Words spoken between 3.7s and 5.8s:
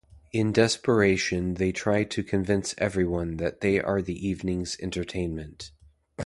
are the evening's entertainment.